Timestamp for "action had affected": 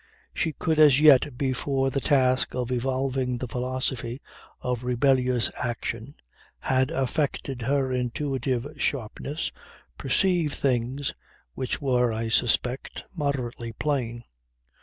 5.59-7.61